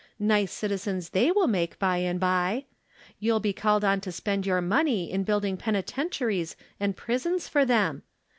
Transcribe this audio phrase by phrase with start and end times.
[0.17, 2.65] Nice citizens they will make by and by!
[3.19, 8.01] You'll be called on to spend your money in building penitentiaries and prisons for them.